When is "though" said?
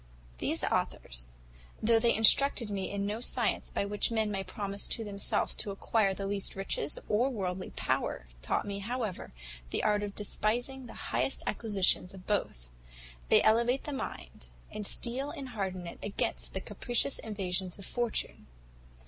1.79-1.99